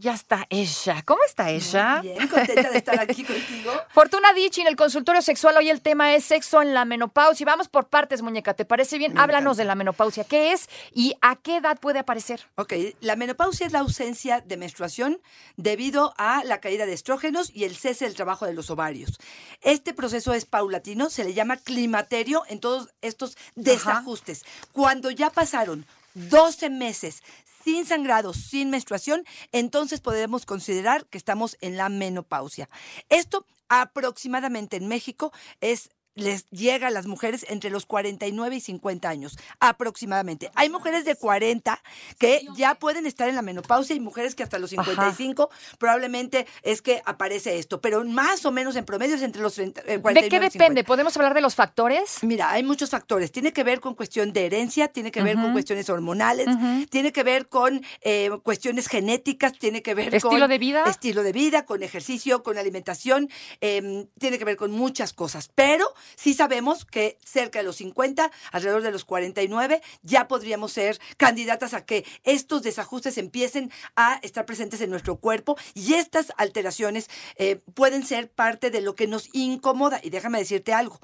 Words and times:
Ya 0.00 0.14
está 0.14 0.46
ella. 0.48 1.02
¿Cómo 1.04 1.20
está 1.26 1.50
ella? 1.50 2.00
Bien, 2.02 2.28
contenta 2.28 2.70
de 2.70 2.78
estar 2.78 3.00
aquí 3.00 3.24
contigo. 3.24 3.72
Fortuna 3.90 4.32
Dichi, 4.32 4.60
en 4.60 4.68
el 4.68 4.76
consultorio 4.76 5.20
sexual. 5.22 5.56
Hoy 5.56 5.70
el 5.70 5.80
tema 5.80 6.14
es 6.14 6.24
sexo 6.24 6.62
en 6.62 6.72
la 6.72 6.84
menopausia. 6.84 7.44
Vamos 7.44 7.68
por 7.68 7.88
partes, 7.88 8.22
muñeca. 8.22 8.54
¿Te 8.54 8.64
parece 8.64 8.96
bien? 8.96 9.14
Me 9.14 9.20
Háblanos 9.20 9.56
encanta. 9.56 9.62
de 9.62 9.66
la 9.66 9.74
menopausia. 9.74 10.22
¿Qué 10.22 10.52
es 10.52 10.68
y 10.94 11.16
a 11.20 11.34
qué 11.34 11.56
edad 11.56 11.80
puede 11.80 11.98
aparecer? 11.98 12.46
Ok, 12.54 12.74
la 13.00 13.16
menopausia 13.16 13.66
es 13.66 13.72
la 13.72 13.80
ausencia 13.80 14.40
de 14.40 14.56
menstruación 14.56 15.20
debido 15.56 16.14
a 16.16 16.44
la 16.44 16.60
caída 16.60 16.86
de 16.86 16.92
estrógenos 16.92 17.50
y 17.52 17.64
el 17.64 17.74
cese 17.76 18.04
del 18.04 18.14
trabajo 18.14 18.46
de 18.46 18.54
los 18.54 18.70
ovarios. 18.70 19.18
Este 19.62 19.94
proceso 19.94 20.32
es 20.32 20.44
paulatino, 20.44 21.10
se 21.10 21.24
le 21.24 21.34
llama 21.34 21.56
climaterio 21.56 22.44
en 22.48 22.60
todos 22.60 22.90
estos 23.02 23.36
desajustes. 23.56 24.44
Cuando 24.70 25.10
ya 25.10 25.30
pasaron 25.30 25.86
12 26.14 26.70
meses 26.70 27.22
sin 27.64 27.86
sangrado, 27.86 28.32
sin 28.34 28.70
menstruación, 28.70 29.24
entonces 29.52 30.00
podemos 30.00 30.46
considerar 30.46 31.06
que 31.06 31.18
estamos 31.18 31.56
en 31.60 31.76
la 31.76 31.88
menopausia. 31.88 32.68
Esto 33.08 33.44
aproximadamente 33.68 34.76
en 34.76 34.88
México 34.88 35.32
es 35.60 35.90
les 36.18 36.48
llega 36.50 36.88
a 36.88 36.90
las 36.90 37.06
mujeres 37.06 37.46
entre 37.48 37.70
los 37.70 37.86
49 37.86 38.56
y 38.56 38.60
50 38.60 39.08
años, 39.08 39.38
aproximadamente. 39.60 40.50
Hay 40.54 40.68
mujeres 40.68 41.04
de 41.04 41.14
40 41.14 41.80
que 42.18 42.46
ya 42.56 42.74
pueden 42.74 43.06
estar 43.06 43.28
en 43.28 43.34
la 43.34 43.42
menopausia 43.42 43.94
y 43.94 44.00
mujeres 44.00 44.34
que 44.34 44.42
hasta 44.42 44.58
los 44.58 44.70
55 44.70 45.50
probablemente 45.78 46.46
es 46.62 46.82
que 46.82 47.02
aparece 47.04 47.58
esto, 47.58 47.80
pero 47.80 48.04
más 48.04 48.44
o 48.44 48.50
menos 48.50 48.76
en 48.76 48.84
promedio 48.84 49.16
es 49.16 49.22
entre 49.22 49.42
los 49.42 49.54
30, 49.54 49.80
eh, 49.82 49.98
49 50.00 50.14
¿De 50.14 50.28
qué 50.28 50.36
y 50.36 50.38
50. 50.38 50.58
depende? 50.58 50.84
¿Podemos 50.84 51.16
hablar 51.16 51.34
de 51.34 51.40
los 51.40 51.54
factores? 51.54 52.18
Mira, 52.22 52.50
hay 52.50 52.62
muchos 52.62 52.90
factores. 52.90 53.32
Tiene 53.32 53.52
que 53.52 53.64
ver 53.64 53.80
con 53.80 53.94
cuestión 53.94 54.32
de 54.32 54.46
herencia, 54.46 54.88
tiene 54.88 55.10
que 55.10 55.22
ver 55.22 55.36
con 55.36 55.52
cuestiones 55.52 55.88
hormonales, 55.88 56.48
tiene 56.90 57.12
que 57.12 57.22
ver 57.22 57.48
con 57.48 57.82
eh, 58.02 58.30
cuestiones 58.42 58.88
genéticas, 58.88 59.52
tiene 59.52 59.82
que 59.82 59.94
ver 59.94 60.06
con... 60.06 60.14
¿Estilo 60.14 60.48
de 60.48 60.58
vida? 60.58 60.84
Estilo 60.84 61.22
de 61.22 61.32
vida, 61.32 61.64
con 61.64 61.82
ejercicio, 61.82 62.42
con 62.42 62.58
alimentación, 62.58 63.28
eh, 63.60 64.06
tiene 64.18 64.38
que 64.38 64.44
ver 64.44 64.56
con 64.56 64.70
muchas 64.70 65.12
cosas. 65.12 65.50
Pero 65.54 65.86
sí 66.16 66.34
sabemos 66.34 66.84
que 66.84 67.18
cerca 67.24 67.58
de 67.60 67.64
los 67.64 67.76
50, 67.76 68.30
alrededor 68.52 68.82
de 68.82 68.90
los 68.90 69.04
49, 69.04 69.82
ya 70.02 70.28
podríamos 70.28 70.72
ser 70.72 70.98
candidatas 71.16 71.74
a 71.74 71.84
que 71.84 72.04
estos 72.24 72.62
desajustes 72.62 73.18
empiecen 73.18 73.70
a 73.96 74.18
estar 74.22 74.46
presentes 74.46 74.80
en 74.80 74.90
nuestro 74.90 75.16
cuerpo 75.16 75.56
y 75.74 75.94
estas 75.94 76.32
alteraciones 76.36 77.08
eh, 77.36 77.60
pueden 77.74 78.04
ser 78.06 78.30
parte 78.30 78.70
de 78.70 78.80
lo 78.80 78.94
que 78.94 79.06
nos 79.06 79.28
incomoda. 79.32 80.00
Y 80.02 80.10
déjame 80.10 80.38
decirte 80.38 80.72
algo, 80.72 80.98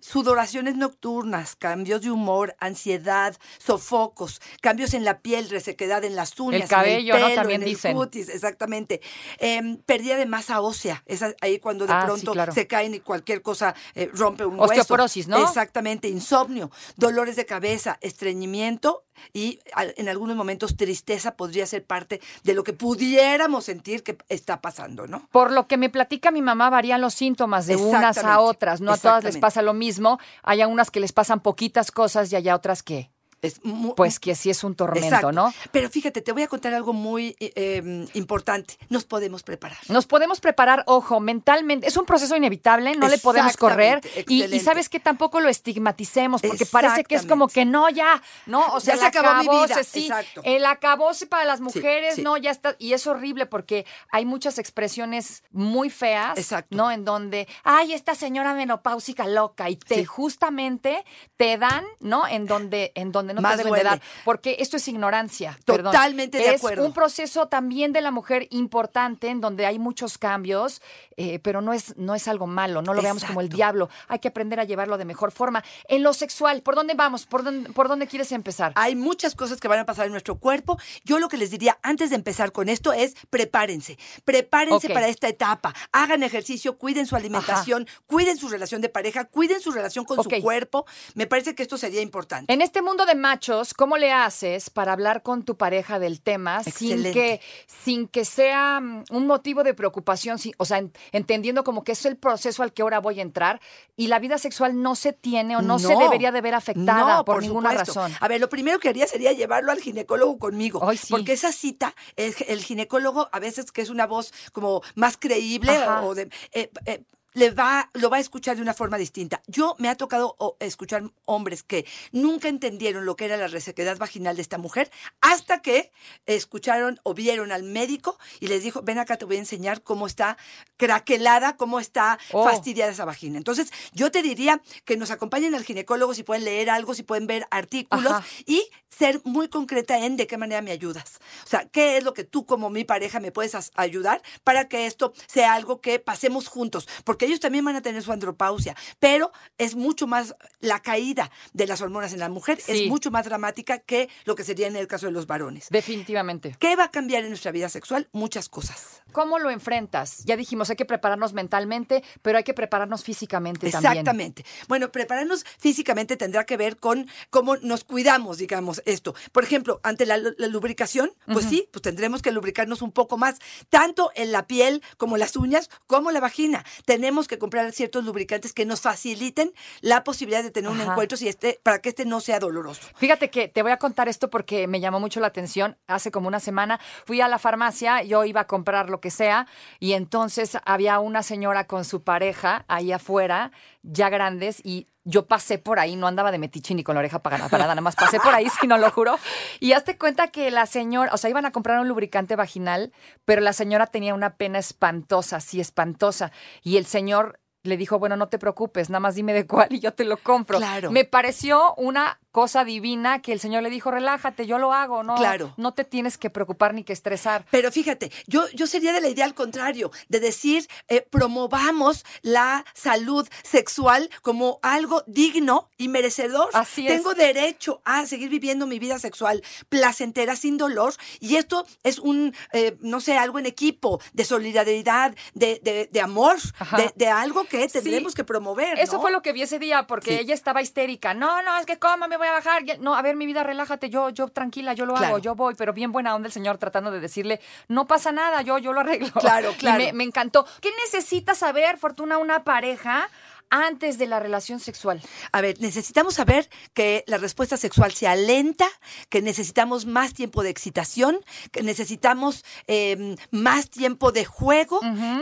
sudoraciones 0.00 0.76
nocturnas, 0.76 1.56
cambios 1.56 2.02
de 2.02 2.10
humor, 2.10 2.56
ansiedad, 2.60 3.36
sofocos, 3.58 4.40
cambios 4.60 4.94
en 4.94 5.04
la 5.04 5.20
piel, 5.20 5.48
resequedad 5.50 6.04
en 6.04 6.16
las 6.16 6.38
uñas, 6.38 6.62
en 6.62 6.68
cabello, 6.68 7.18
¿no? 7.18 7.26
pelo, 7.26 7.34
También 7.34 7.62
en 7.62 7.68
el 7.68 7.74
dicen. 7.74 7.94
cutis, 7.96 8.28
exactamente. 8.28 9.00
Em, 9.38 9.76
pérdida 9.78 10.16
de 10.16 10.26
masa 10.26 10.60
ósea, 10.60 11.02
es 11.06 11.22
ahí 11.40 11.58
cuando 11.58 11.86
de 11.86 11.92
Ah, 11.92 12.00
sí, 12.02 12.06
pronto 12.06 12.32
claro. 12.32 12.52
se 12.52 12.66
caen 12.66 12.94
y 12.94 13.00
cualquier 13.00 13.40
cosa 13.42 13.74
eh, 13.94 14.10
rompe 14.12 14.35
un 14.44 14.58
hueso. 14.58 14.72
Osteoporosis, 14.72 15.28
¿no? 15.28 15.42
Exactamente, 15.42 16.08
insomnio, 16.08 16.70
dolores 16.96 17.36
de 17.36 17.46
cabeza, 17.46 17.98
estreñimiento 18.00 19.04
y 19.32 19.60
en 19.74 20.08
algunos 20.08 20.36
momentos 20.36 20.76
tristeza 20.76 21.36
podría 21.36 21.66
ser 21.66 21.84
parte 21.84 22.20
de 22.44 22.54
lo 22.54 22.64
que 22.64 22.72
pudiéramos 22.72 23.64
sentir 23.64 24.02
que 24.02 24.18
está 24.28 24.60
pasando, 24.60 25.06
¿no? 25.06 25.26
Por 25.30 25.52
lo 25.52 25.66
que 25.66 25.76
me 25.76 25.88
platica 25.88 26.30
mi 26.30 26.42
mamá, 26.42 26.68
varían 26.70 27.00
los 27.00 27.14
síntomas 27.14 27.66
de 27.66 27.76
unas 27.76 28.18
a 28.18 28.40
otras. 28.40 28.80
No 28.80 28.92
a 28.92 28.98
todas 28.98 29.24
les 29.24 29.38
pasa 29.38 29.62
lo 29.62 29.72
mismo. 29.72 30.18
Hay 30.42 30.60
a 30.60 30.66
unas 30.66 30.90
que 30.90 31.00
les 31.00 31.12
pasan 31.12 31.40
poquitas 31.40 31.90
cosas 31.90 32.30
y 32.32 32.36
hay 32.36 32.48
a 32.48 32.56
otras 32.56 32.82
que, 32.82 33.10
Es 33.42 33.60
pues 33.96 34.18
que 34.18 34.34
sí 34.34 34.50
es 34.50 34.64
un 34.64 34.74
tormento, 34.74 35.06
Exacto. 35.06 35.32
¿no? 35.32 35.52
Pero 35.70 35.90
fíjate, 35.90 36.22
te 36.22 36.32
voy 36.32 36.42
a 36.42 36.48
contar 36.48 36.74
algo 36.74 36.92
muy 36.92 37.36
eh, 37.38 37.52
eh, 37.54 38.06
importante. 38.14 38.78
Nos 38.88 39.04
podemos 39.04 39.42
preparar. 39.42 39.78
Nos 39.88 40.06
podemos 40.06 40.40
preparar, 40.40 40.84
ojo, 40.86 41.20
mentalmente. 41.20 41.86
Es 41.86 41.96
un 41.96 42.06
proceso 42.06 42.34
inevitable, 42.36 42.96
no 42.96 43.08
le 43.08 43.18
podemos 43.18 43.56
correr. 43.56 44.00
Y, 44.28 44.58
sabes 44.60 44.88
que 44.88 44.98
tampoco 44.98 45.40
lo 45.40 45.48
estigmaticemos, 45.48 46.42
porque 46.42 46.66
parece 46.66 47.04
que 47.04 47.14
es 47.14 47.26
como 47.26 47.48
que 47.48 47.64
no, 47.64 47.88
ya, 47.90 48.22
no, 48.46 48.66
o 48.68 48.80
sea, 48.80 48.94
Ya 48.94 49.00
se 49.00 49.06
el 49.06 49.24
acabó 49.24 49.42
mi 49.42 49.66
vida, 49.66 49.84
sí, 49.84 50.06
exacto. 50.06 50.40
el 50.44 50.64
acabose 50.64 51.26
para 51.26 51.44
las 51.44 51.60
mujeres, 51.60 52.16
sí. 52.16 52.22
no, 52.22 52.36
ya 52.36 52.50
está. 52.50 52.74
Y 52.78 52.94
es 52.94 53.06
horrible 53.06 53.46
porque 53.46 53.86
hay 54.10 54.24
muchas 54.24 54.58
expresiones 54.58 55.44
muy 55.52 55.90
feas, 55.90 56.38
Exacto. 56.38 56.76
¿no? 56.76 56.90
En 56.90 57.04
donde, 57.04 57.46
ay, 57.64 57.92
esta 57.92 58.14
señora 58.14 58.54
menopáusica 58.54 59.26
loca, 59.26 59.68
y 59.70 59.76
te 59.76 60.04
justamente 60.04 61.04
te 61.36 61.58
dan, 61.58 61.84
¿no? 62.00 62.26
En 62.26 62.46
donde, 62.46 62.92
en 62.94 63.12
donde 63.12 63.25
no 63.34 63.40
Más 63.40 63.56
te 63.56 63.64
deben 63.64 63.74
de 63.78 63.84
dar. 63.84 64.00
Porque 64.24 64.56
esto 64.60 64.76
es 64.76 64.86
ignorancia. 64.88 65.58
perdón. 65.64 65.92
Totalmente 65.92 66.38
de 66.38 66.48
Es 66.50 66.56
acuerdo. 66.56 66.84
un 66.84 66.92
proceso 66.92 67.46
también 67.48 67.92
de 67.92 68.00
la 68.00 68.10
mujer 68.10 68.46
importante 68.50 69.28
en 69.28 69.40
donde 69.40 69.66
hay 69.66 69.78
muchos 69.78 70.18
cambios, 70.18 70.82
eh, 71.16 71.38
pero 71.40 71.60
no 71.60 71.72
es, 71.72 71.96
no 71.96 72.14
es 72.14 72.28
algo 72.28 72.46
malo, 72.46 72.82
no 72.82 72.94
lo 72.94 73.02
veamos 73.02 73.24
como 73.24 73.40
el 73.40 73.46
Exacto. 73.46 73.56
diablo. 73.56 73.88
Hay 74.08 74.18
que 74.18 74.28
aprender 74.28 74.60
a 74.60 74.64
llevarlo 74.64 74.98
de 74.98 75.04
mejor 75.04 75.32
forma. 75.32 75.64
En 75.88 76.02
lo 76.02 76.12
sexual, 76.12 76.62
¿por 76.62 76.74
dónde 76.74 76.94
vamos? 76.94 77.26
¿Por 77.26 77.42
dónde, 77.42 77.70
por 77.72 77.88
dónde 77.88 78.06
quieres 78.06 78.32
empezar? 78.32 78.72
Hay 78.76 78.94
muchas 78.94 79.34
cosas 79.34 79.60
que 79.60 79.68
van 79.68 79.78
a 79.78 79.86
pasar 79.86 80.06
en 80.06 80.12
nuestro 80.12 80.38
cuerpo. 80.38 80.78
Yo 81.04 81.18
lo 81.18 81.28
que 81.28 81.36
les 81.36 81.50
diría 81.50 81.78
antes 81.82 82.10
de 82.10 82.16
empezar 82.16 82.52
con 82.52 82.68
esto 82.68 82.92
es 82.92 83.14
prepárense. 83.30 83.98
Prepárense 84.24 84.90
para 84.90 85.08
esta 85.08 85.28
etapa. 85.28 85.74
Hagan 85.92 86.22
ejercicio, 86.22 86.78
cuiden 86.78 87.06
su 87.06 87.16
alimentación, 87.16 87.86
cuiden 88.06 88.36
su 88.36 88.48
relación 88.48 88.80
de 88.80 88.88
pareja, 88.88 89.24
cuiden 89.24 89.60
su 89.60 89.72
relación 89.72 90.04
con 90.04 90.22
su 90.22 90.30
cuerpo. 90.42 90.86
Me 91.14 91.26
parece 91.26 91.54
que 91.54 91.62
esto 91.62 91.78
sería 91.78 92.00
importante. 92.00 92.52
En 92.52 92.60
este 92.62 92.82
mundo 92.82 93.06
de 93.06 93.14
machos, 93.16 93.74
¿cómo 93.74 93.96
le 93.96 94.12
haces 94.12 94.70
para 94.70 94.92
hablar 94.92 95.22
con 95.22 95.44
tu 95.44 95.56
pareja 95.56 95.98
del 95.98 96.20
tema 96.20 96.62
sin 96.62 97.02
que, 97.12 97.40
sin 97.66 98.08
que 98.08 98.24
sea 98.24 98.80
mm, 98.80 99.04
un 99.10 99.26
motivo 99.26 99.62
de 99.64 99.74
preocupación? 99.74 100.38
o 100.58 100.64
sea, 100.64 100.78
en- 100.78 100.92
entendiendo 101.12 101.64
como 101.64 101.84
que 101.84 101.92
es 101.92 102.04
el 102.06 102.16
proceso 102.16 102.62
al 102.62 102.72
que 102.72 102.82
ahora 102.82 103.00
voy 103.00 103.18
a 103.18 103.22
entrar 103.22 103.60
y 103.96 104.06
la 104.08 104.18
vida 104.18 104.38
sexual 104.38 104.80
no 104.82 104.94
se 104.94 105.12
tiene 105.12 105.56
o 105.56 105.62
no, 105.62 105.78
se 105.78 105.94
debería 105.96 106.32
de 106.32 106.40
ver 106.40 106.54
afectada 106.54 107.16
No, 107.16 107.24
por, 107.24 107.42
ninguna 107.42 107.70
supuesto. 107.70 108.00
razón. 108.00 108.12
A 108.20 108.28
ver, 108.28 108.40
lo 108.40 108.48
primero 108.48 108.78
que 108.78 108.88
haría 108.88 109.06
sería 109.06 109.32
llevarlo 109.32 109.72
al 109.72 109.80
ginecólogo 109.80 110.38
conmigo. 110.38 110.80
Sí. 110.94 111.08
Porque 111.10 111.32
esa 111.32 111.52
cita, 111.52 111.94
el, 112.16 112.34
el 112.48 112.62
ginecólogo, 112.62 113.28
a 113.32 113.38
veces 113.40 113.72
que 113.72 113.82
es 113.82 113.90
una 113.90 114.06
voz 114.06 114.32
como 114.52 114.82
más 114.94 115.16
creíble 115.16 115.76
Ajá. 115.76 116.02
o 116.02 116.14
de. 116.14 116.28
eh, 116.52 116.70
eh, 116.86 117.02
le 117.36 117.50
va, 117.50 117.90
lo 117.92 118.08
va 118.08 118.16
a 118.16 118.20
escuchar 118.20 118.56
de 118.56 118.62
una 118.62 118.72
forma 118.72 118.96
distinta. 118.96 119.42
Yo 119.46 119.76
me 119.78 119.90
ha 119.90 119.94
tocado 119.94 120.36
o, 120.38 120.56
escuchar 120.58 121.02
hombres 121.26 121.62
que 121.62 121.84
nunca 122.10 122.48
entendieron 122.48 123.04
lo 123.04 123.14
que 123.14 123.26
era 123.26 123.36
la 123.36 123.46
resequedad 123.46 123.98
vaginal 123.98 124.36
de 124.36 124.42
esta 124.42 124.56
mujer 124.56 124.90
hasta 125.20 125.60
que 125.60 125.92
escucharon 126.24 126.98
o 127.02 127.12
vieron 127.12 127.52
al 127.52 127.62
médico 127.62 128.18
y 128.40 128.46
les 128.46 128.62
dijo, 128.62 128.80
ven 128.82 128.98
acá, 128.98 129.18
te 129.18 129.26
voy 129.26 129.36
a 129.36 129.40
enseñar 129.40 129.82
cómo 129.82 130.06
está 130.06 130.38
craquelada, 130.78 131.56
cómo 131.56 131.78
está 131.78 132.18
Oh. 132.32 132.44
fastidiada 132.44 132.92
esa 132.92 133.04
vagina. 133.04 133.36
Entonces, 133.36 133.70
yo 133.92 134.10
te 134.10 134.22
diría 134.22 134.62
que 134.84 134.96
nos 134.96 135.10
acompañen 135.10 135.54
al 135.54 135.64
ginecólogo 135.64 136.14
si 136.14 136.22
pueden 136.22 136.44
leer 136.44 136.70
algo, 136.70 136.94
si 136.94 137.02
pueden 137.02 137.26
ver 137.26 137.46
artículos 137.50 138.12
Ajá. 138.12 138.24
y 138.46 138.62
ser 138.88 139.20
muy 139.24 139.48
concreta 139.48 139.98
en 139.98 140.16
de 140.16 140.26
qué 140.26 140.38
manera 140.38 140.62
me 140.62 140.70
ayudas. 140.70 141.18
O 141.44 141.48
sea, 141.48 141.68
qué 141.68 141.98
es 141.98 142.04
lo 142.04 142.14
que 142.14 142.24
tú 142.24 142.46
como 142.46 142.70
mi 142.70 142.84
pareja 142.84 143.20
me 143.20 143.30
puedes 143.30 143.54
ayudar 143.74 144.22
para 144.42 144.68
que 144.68 144.86
esto 144.86 145.12
sea 145.26 145.54
algo 145.54 145.80
que 145.80 145.98
pasemos 145.98 146.48
juntos, 146.48 146.88
porque 147.04 147.25
ellos 147.26 147.40
también 147.40 147.64
van 147.64 147.76
a 147.76 147.82
tener 147.82 148.02
su 148.02 148.12
andropausia, 148.12 148.74
pero 148.98 149.32
es 149.58 149.74
mucho 149.74 150.06
más 150.06 150.34
la 150.60 150.80
caída 150.80 151.30
de 151.52 151.66
las 151.66 151.80
hormonas 151.80 152.12
en 152.12 152.20
la 152.20 152.28
mujer 152.28 152.60
Sí. 152.60 152.84
es 152.84 152.88
mucho 152.88 153.10
más 153.10 153.24
dramática 153.26 153.78
que 153.78 154.08
lo 154.24 154.34
que 154.34 154.44
sería 154.44 154.66
en 154.66 154.76
el 154.76 154.86
caso 154.86 155.06
de 155.06 155.12
los 155.12 155.26
varones. 155.26 155.68
Definitivamente. 155.70 156.56
¿Qué 156.58 156.76
va 156.76 156.84
a 156.84 156.90
cambiar 156.90 157.22
en 157.24 157.30
nuestra 157.30 157.52
vida 157.52 157.68
sexual? 157.68 158.08
Muchas 158.12 158.48
cosas. 158.48 159.02
¿Cómo 159.16 159.38
lo 159.38 159.48
enfrentas? 159.48 160.24
Ya 160.26 160.36
dijimos, 160.36 160.68
hay 160.68 160.76
que 160.76 160.84
prepararnos 160.84 161.32
mentalmente, 161.32 162.04
pero 162.20 162.36
hay 162.36 162.44
que 162.44 162.52
prepararnos 162.52 163.02
físicamente 163.02 163.70
también. 163.70 163.92
Exactamente. 163.92 164.44
Bueno, 164.68 164.92
prepararnos 164.92 165.46
físicamente 165.58 166.18
tendrá 166.18 166.44
que 166.44 166.58
ver 166.58 166.76
con 166.76 167.08
cómo 167.30 167.56
nos 167.56 167.84
cuidamos, 167.84 168.36
digamos, 168.36 168.82
esto. 168.84 169.14
Por 169.32 169.42
ejemplo, 169.42 169.80
ante 169.84 170.04
la, 170.04 170.18
la 170.18 170.48
lubricación, 170.48 171.12
pues 171.32 171.46
sí, 171.46 171.66
pues 171.72 171.80
tendremos 171.80 172.20
que 172.20 172.30
lubricarnos 172.30 172.82
un 172.82 172.92
poco 172.92 173.16
más, 173.16 173.38
tanto 173.70 174.10
en 174.16 174.32
la 174.32 174.46
piel 174.46 174.82
como 174.98 175.16
las 175.16 175.34
uñas, 175.36 175.70
como 175.86 176.10
la 176.10 176.20
vagina. 176.20 176.62
Tenemos 176.84 177.26
que 177.26 177.38
comprar 177.38 177.72
ciertos 177.72 178.04
lubricantes 178.04 178.52
que 178.52 178.66
nos 178.66 178.82
faciliten 178.82 179.54
la 179.80 180.04
posibilidad 180.04 180.42
de 180.42 180.50
tener 180.50 180.70
un 180.70 180.82
encuentro 180.82 181.16
si 181.16 181.26
este, 181.26 181.58
para 181.62 181.80
que 181.80 181.88
este 181.88 182.04
no 182.04 182.20
sea 182.20 182.38
doloroso. 182.38 182.82
Fíjate 182.96 183.30
que 183.30 183.48
te 183.48 183.62
voy 183.62 183.72
a 183.72 183.78
contar 183.78 184.10
esto 184.10 184.28
porque 184.28 184.66
me 184.66 184.80
llamó 184.80 185.00
mucho 185.00 185.20
la 185.20 185.28
atención. 185.28 185.78
Hace 185.86 186.10
como 186.10 186.28
una 186.28 186.38
semana 186.38 186.78
fui 187.06 187.22
a 187.22 187.28
la 187.28 187.38
farmacia, 187.38 188.02
yo 188.02 188.22
iba 188.26 188.42
a 188.42 188.46
comprar 188.46 188.90
lo 188.90 189.00
que 189.00 189.05
sea, 189.10 189.46
y 189.80 189.92
entonces 189.92 190.58
había 190.64 190.98
una 190.98 191.22
señora 191.22 191.66
con 191.66 191.84
su 191.84 192.02
pareja 192.02 192.64
ahí 192.68 192.92
afuera, 192.92 193.52
ya 193.82 194.08
grandes, 194.08 194.60
y 194.64 194.88
yo 195.04 195.26
pasé 195.26 195.58
por 195.58 195.78
ahí, 195.78 195.94
no 195.94 196.08
andaba 196.08 196.32
de 196.32 196.38
metiche 196.38 196.74
ni 196.74 196.82
con 196.82 196.96
la 196.96 196.98
oreja 196.98 197.22
parada, 197.22 197.48
parada, 197.48 197.68
nada 197.68 197.80
más 197.80 197.94
pasé 197.94 198.18
por 198.18 198.34
ahí, 198.34 198.48
si 198.60 198.66
no 198.66 198.76
lo 198.76 198.90
juro. 198.90 199.18
Y 199.60 199.72
hazte 199.72 199.96
cuenta 199.96 200.28
que 200.28 200.50
la 200.50 200.66
señora, 200.66 201.14
o 201.14 201.16
sea, 201.16 201.30
iban 201.30 201.46
a 201.46 201.52
comprar 201.52 201.78
un 201.78 201.88
lubricante 201.88 202.34
vaginal, 202.34 202.92
pero 203.24 203.40
la 203.40 203.52
señora 203.52 203.86
tenía 203.86 204.14
una 204.14 204.36
pena 204.36 204.58
espantosa, 204.58 205.40
sí, 205.40 205.60
espantosa. 205.60 206.32
Y 206.62 206.76
el 206.76 206.86
señor 206.86 207.38
le 207.66 207.76
dijo, 207.76 207.98
bueno, 207.98 208.16
no 208.16 208.28
te 208.28 208.38
preocupes, 208.38 208.90
nada 208.90 209.00
más 209.00 209.14
dime 209.14 209.32
de 209.32 209.46
cuál 209.46 209.68
y 209.70 209.80
yo 209.80 209.92
te 209.94 210.04
lo 210.04 210.16
compro. 210.16 210.58
Claro. 210.58 210.90
Me 210.90 211.04
pareció 211.04 211.74
una 211.76 212.18
cosa 212.32 212.64
divina 212.66 213.22
que 213.22 213.32
el 213.32 213.40
Señor 213.40 213.62
le 213.62 213.70
dijo, 213.70 213.90
relájate, 213.90 214.46
yo 214.46 214.58
lo 214.58 214.74
hago, 214.74 215.02
no, 215.02 215.14
Claro. 215.14 215.54
no 215.56 215.72
te 215.72 215.84
tienes 215.84 216.18
que 216.18 216.28
preocupar 216.28 216.74
ni 216.74 216.84
que 216.84 216.92
estresar. 216.92 217.46
Pero 217.50 217.72
fíjate, 217.72 218.12
yo, 218.26 218.46
yo 218.50 218.66
sería 218.66 218.92
de 218.92 219.00
la 219.00 219.08
idea 219.08 219.24
al 219.24 219.34
contrario, 219.34 219.90
de 220.08 220.20
decir, 220.20 220.68
eh, 220.88 221.00
promovamos 221.10 222.04
la 222.22 222.64
salud 222.74 223.26
sexual 223.42 224.10
como 224.22 224.58
algo 224.62 225.02
digno 225.06 225.70
y 225.78 225.88
merecedor. 225.88 226.50
Así 226.52 226.86
es. 226.86 226.94
Tengo 226.94 227.14
derecho 227.14 227.80
a 227.84 228.04
seguir 228.04 228.28
viviendo 228.28 228.66
mi 228.66 228.78
vida 228.78 228.98
sexual 228.98 229.42
placentera, 229.70 230.36
sin 230.36 230.58
dolor, 230.58 230.92
y 231.20 231.36
esto 231.36 231.66
es 231.84 231.98
un, 231.98 232.34
eh, 232.52 232.76
no 232.80 233.00
sé, 233.00 233.16
algo 233.16 233.38
en 233.38 233.46
equipo, 233.46 234.00
de 234.12 234.24
solidaridad, 234.26 235.14
de, 235.34 235.60
de- 235.62 235.88
de 235.90 236.00
amor, 236.02 236.36
de, 236.76 236.92
de 236.96 237.08
algo 237.08 237.44
que 237.44 237.55
tendremos 237.72 238.12
Sí. 238.12 238.16
que 238.16 238.24
promover. 238.24 238.78
Eso 238.78 239.00
fue 239.00 239.10
lo 239.10 239.22
que 239.22 239.32
vi 239.32 239.42
ese 239.42 239.58
día, 239.58 239.86
porque 239.86 240.10
Sí. 240.16 240.18
ella 240.22 240.34
estaba 240.34 240.62
histérica. 240.62 241.14
No, 241.14 241.42
no, 241.42 241.56
es 241.58 241.66
que 241.66 241.78
cómo 241.78 242.08
me 242.08 242.16
voy 242.16 242.26
a 242.28 242.32
bajar. 242.32 242.62
No, 242.80 242.94
a 242.94 243.02
ver, 243.02 243.16
mi 243.16 243.26
vida, 243.26 243.42
relájate. 243.42 243.90
Yo, 243.90 244.10
yo 244.10 244.28
tranquila, 244.28 244.72
yo 244.74 244.86
lo 244.86 244.94
Claro. 244.94 245.06
hago, 245.14 245.18
yo 245.18 245.34
voy. 245.34 245.54
Pero 245.54 245.72
bien 245.72 245.92
buena 245.92 246.14
onda 246.14 246.26
el 246.26 246.32
señor 246.32 246.58
tratando 246.58 246.90
de 246.90 247.00
decirle, 247.00 247.40
no 247.68 247.86
pasa 247.86 248.12
nada, 248.12 248.42
yo, 248.42 248.58
yo 248.58 248.72
lo 248.72 248.80
arreglo. 248.80 249.10
Claro, 249.12 249.50
Y 249.52 249.54
claro. 249.56 249.78
me, 249.84 249.92
me 249.92 250.04
encantó. 250.04 250.46
¿Qué 250.60 250.70
necesita 250.84 251.34
saber, 251.34 251.78
Fortuna, 251.78 252.18
una 252.18 252.44
pareja 252.44 253.08
antes 253.50 253.98
de 253.98 254.06
la 254.06 254.20
relación 254.20 254.60
sexual? 254.60 255.02
A 255.32 255.40
ver, 255.40 255.60
necesitamos 255.60 256.14
saber 256.14 256.48
que 256.74 257.04
la 257.06 257.18
respuesta 257.18 257.56
sexual 257.56 257.92
se 257.92 258.06
alenta, 258.06 258.66
que 259.08 259.22
necesitamos 259.22 259.86
más 259.86 260.14
tiempo 260.14 260.42
de 260.42 260.50
excitación, 260.50 261.24
que 261.52 261.62
necesitamos 261.62 262.44
eh, 262.66 263.16
más 263.30 263.70
tiempo 263.70 264.12
de 264.12 264.24
juego. 264.24 264.80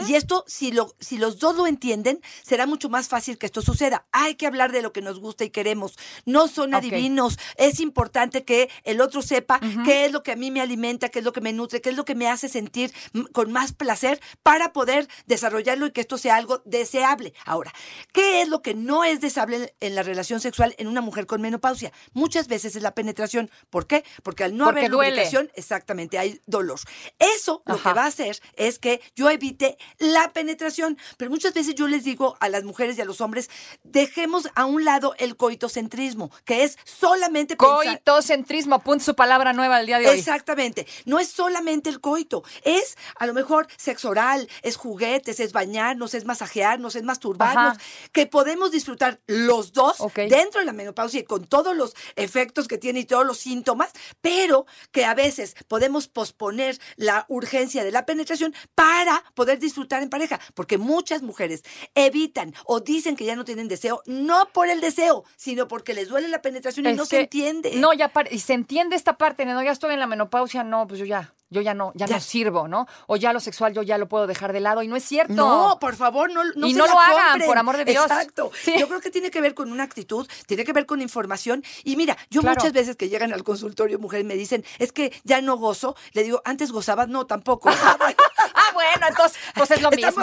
Y 0.09 0.15
esto, 0.15 0.44
si, 0.47 0.73
lo, 0.73 0.94
si 1.00 1.19
los 1.19 1.38
dos 1.38 1.56
lo 1.56 1.67
entienden, 1.67 2.21
será 2.43 2.67
mucho 2.67 2.88
más 2.88 3.09
fácil 3.09 3.38
que 3.38 3.47
esto 3.47 3.62
suceda. 3.62 4.06
Hay 4.12 4.35
que 4.35 4.47
hablar 4.47 4.73
de 4.73 4.82
lo 4.82 4.93
que 4.93 5.03
nos 5.03 5.21
gusta 5.21 5.44
y 5.44 5.50
queremos. 5.50 5.97
No 6.25 6.49
son 6.49 6.75
adivinos. 6.75 7.38
Es 7.56 7.81
importante 7.81 8.44
que 8.44 8.71
el 8.85 9.00
otro 9.00 9.23
sepa 9.23 9.61
qué 9.85 10.06
es 10.06 10.12
lo 10.12 10.23
que 10.23 10.32
a 10.32 10.37
mí 10.37 10.50
me 10.50 10.61
alimenta, 10.61 11.09
qué 11.09 11.21
es 11.21 11.25
lo 11.25 11.32
que 11.32 11.41
me 11.41 11.53
nutre, 11.53 11.81
qué 11.81 11.91
es 11.91 11.97
lo 11.97 12.05
que 12.05 12.15
me 12.15 12.29
hace 12.29 12.49
sentir 12.49 12.93
con 13.32 13.53
más 13.53 13.73
placer 13.73 14.21
para 14.43 14.73
poder 14.73 15.09
desarrollarlo 15.26 15.87
y 15.87 15.93
que 15.93 16.00
esto 16.00 16.19
sea 16.19 16.37
algo 16.37 16.62
deseable. 16.65 17.35
Ahora, 17.44 17.73
¿qué 18.14 18.40
es 18.40 18.49
lo 18.49 18.62
que 18.62 18.72
no 18.75 19.05
es 19.05 19.20
deseable 19.20 19.75
en- 19.81 19.94
la 19.94 20.02
relación 20.02 20.40
sexual 20.40 20.75
en 20.78 20.87
una 20.88 21.02
mujer 21.02 21.26
con 21.26 21.43
menopausia? 21.43 21.93
Muchas 22.14 22.49
veces 22.49 22.76
es 22.76 22.82
la 22.82 22.94
penetración. 22.94 23.50
¿Por 23.69 23.87
qué? 23.87 24.05
Porque 24.22 24.44
al 24.44 24.56
no 24.56 24.64
Porque 24.66 24.81
haber 24.87 24.90
lubricación, 24.93 25.50
exactamente, 25.55 26.19
hay 26.19 26.40
dolor. 26.46 26.78
Eso 27.19 27.62
lo 27.66 27.76
que 27.76 27.93
va 27.93 28.05
a 28.05 28.06
hacer 28.06 28.40
es 28.56 28.78
que 28.78 29.02
yo 29.16 29.28
evite 29.31 29.76
la 29.99 30.32
penetración. 30.32 30.96
Pero 31.19 31.31
muchas 31.31 31.52
veces 31.52 31.75
yo 31.75 31.88
les 31.88 32.05
digo 32.05 32.37
a 32.40 32.49
las 32.49 32.64
mujeres 32.64 32.96
y 32.96 33.00
a 33.00 33.05
los 33.05 33.20
hombres, 33.20 33.50
dejemos 33.82 34.49
a 34.55 34.64
un 34.64 34.84
lado 34.84 35.14
el 35.19 35.37
coitocentrismo, 35.37 36.31
que 36.44 36.62
es 36.64 36.78
solamente 36.84 37.56
pensar- 37.56 37.84
Coitocentrismo, 37.84 38.78
punto 38.81 39.05
su 39.05 39.14
palabra 39.16 39.52
nueva 39.52 39.78
del 39.78 39.87
día 39.87 39.99
de 39.99 40.08
hoy. 40.08 40.19
Exactamente. 40.19 40.87
No 41.05 41.19
es 41.19 41.28
solamente 41.28 41.90
el 41.90 42.00
coito. 42.00 42.44
Es 42.62 42.96
a 43.16 43.26
lo 43.26 43.34
mejor 43.34 43.66
sexo 43.76 44.08
oral, 44.11 44.49
es 44.62 44.76
juguetes, 44.76 45.40
es 45.40 45.52
bañarnos, 45.52 46.14
es 46.14 46.25
masajearnos, 46.25 46.94
es 46.94 47.02
masturbarnos, 47.02 47.76
Ajá. 47.76 47.84
Que 48.12 48.27
podemos 48.27 48.71
disfrutar 48.71 49.21
los 49.27 49.73
dos 49.73 49.97
dentro 50.15 50.61
de 50.61 50.67
la 50.67 50.73
menopausia 50.73 51.21
y 51.21 51.25
con 51.25 51.47
todos 51.47 51.77
los 51.77 51.95
efectos 52.17 52.69
que 52.69 52.79
tiene 52.79 53.01
y 53.01 53.05
todos 53.05 53.27
los 53.27 53.39
síntomas, 53.39 53.91
pero 54.21 54.67
que 54.93 55.05
a 55.05 55.15
veces 55.15 55.55
podemos 55.69 56.09
posponer 56.09 56.79
la 56.97 57.27
urgencia 57.29 57.85
de 57.85 57.93
la 57.93 58.06
penetración 58.06 58.55
para 58.75 59.25
poder 59.35 59.59
disfrutar 59.59 60.03
en 60.03 60.11
pareja. 60.11 60.41
Porque 60.55 60.79
muchas 60.79 61.23
mujeres 61.23 61.62
evitan 61.95 62.55
o 62.65 62.81
dicen 62.81 63.17
que 63.17 63.25
ya 63.25 63.37
no 63.37 63.45
tienen 63.45 63.69
deseo, 63.69 64.03
no 64.07 64.49
por 64.53 64.69
el 64.69 64.81
deseo, 64.81 65.25
sino 65.37 65.69
porque 65.69 65.95
les 65.95 66.09
duele 66.09 66.29
la 66.29 66.43
penetración 66.43 66.87
y 66.87 66.93
no 66.95 67.07
se 67.07 67.21
entiende. 67.21 67.73
No, 67.77 67.93
ya 67.93 68.12
y 68.31 68.39
se 68.39 68.55
entiende 68.55 68.97
esta 68.97 69.17
parte, 69.19 69.45
no, 69.45 69.62
ya 69.62 69.73
estoy 69.73 69.95
en 69.95 70.00
la 70.00 70.07
menopausia, 70.07 70.65
no, 70.65 70.87
pues 70.87 71.00
yo 71.00 71.07
ya, 71.07 71.35
yo 71.55 71.62
ya 71.62 71.73
no, 71.73 71.93
ya, 71.95 72.05
Ya. 72.06 72.17
no 72.17 72.21
sirvo, 72.21 72.69
¿no? 72.69 72.87
O 73.06 73.17
ya 73.17 73.33
lo 73.33 73.41
sexual 73.41 73.73
yo 73.73 73.83
ya 73.83 73.97
lo 73.97 74.09
puedo 74.09 74.27
dejar 74.27 74.53
de 74.53 74.61
lado 74.61 74.83
y 74.83 74.89
no 74.89 74.97
es 74.97 75.05
cierto. 75.05 75.33
No, 75.33 75.79
por 75.81 75.97
favor, 75.97 76.31
no, 76.31 76.43
no 76.56 76.67
Y 76.67 76.73
se 76.73 76.79
no 76.79 76.87
la 76.87 76.93
lo 76.93 76.99
hagan, 77.01 77.25
compren. 77.31 77.47
por 77.47 77.59
amor 77.59 77.77
de 77.79 77.85
Dios. 77.87 78.05
Exacto. 78.05 78.51
Sí. 78.62 78.75
Yo 78.79 78.89
creo 78.89 79.01
que 79.01 79.11
tiene 79.11 79.31
que 79.31 79.41
ver 79.41 79.55
con 79.55 79.73
una 79.73 79.85
actitud, 79.85 80.29
tiene 80.47 80.65
que 80.65 80.73
ver 80.73 80.85
con 80.85 81.01
información. 81.01 81.65
Y 81.85 81.97
mira, 81.97 82.17
yo 82.29 82.41
Claro. 82.43 82.56
muchas 82.56 82.73
veces 82.75 82.97
que 82.97 83.09
llegan 83.09 83.33
al 83.33 83.45
consultorio 83.45 83.99
mujeres 83.99 84.27
me 84.27 84.35
dicen, 84.35 84.65
es 84.79 84.93
que 84.93 85.12
ya 85.25 85.41
no 85.41 85.56
gozo. 85.56 85.97
Le 86.12 86.25
digo, 86.25 86.43
antes 86.45 86.73
gozabas, 86.73 87.09
no, 87.09 87.27
tampoco. 87.27 87.71
Ah, 87.87 87.97
bueno, 87.99 88.17
Ah, 88.55 88.71
bueno, 88.73 89.07
entonces, 89.09 89.39
pues 89.55 89.71
es 89.71 89.81